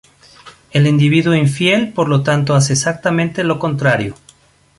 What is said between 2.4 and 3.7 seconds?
hace exactamente lo